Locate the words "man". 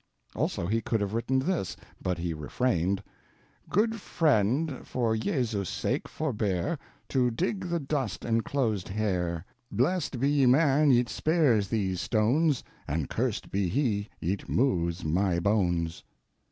10.47-10.89